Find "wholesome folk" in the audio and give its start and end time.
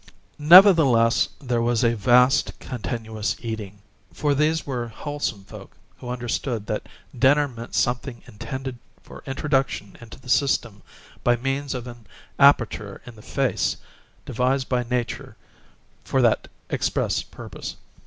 4.87-5.77